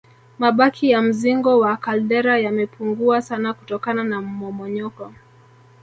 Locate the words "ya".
0.89-1.01